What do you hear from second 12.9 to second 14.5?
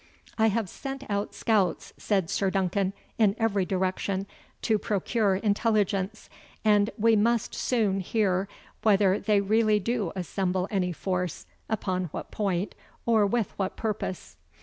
or with what purpose."